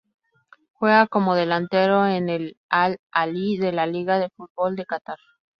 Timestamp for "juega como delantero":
0.73-2.07